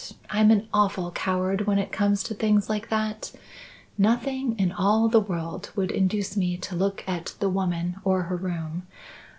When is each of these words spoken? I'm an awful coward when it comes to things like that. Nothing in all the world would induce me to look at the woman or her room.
I'm 0.31 0.49
an 0.49 0.67
awful 0.73 1.11
coward 1.11 1.67
when 1.67 1.77
it 1.77 1.91
comes 1.91 2.23
to 2.23 2.33
things 2.33 2.71
like 2.71 2.89
that. 2.89 3.31
Nothing 3.99 4.57
in 4.57 4.71
all 4.71 5.07
the 5.07 5.19
world 5.19 5.71
would 5.75 5.91
induce 5.91 6.35
me 6.35 6.57
to 6.57 6.75
look 6.75 7.03
at 7.05 7.35
the 7.39 7.49
woman 7.49 7.97
or 8.03 8.23
her 8.23 8.35
room. 8.35 8.87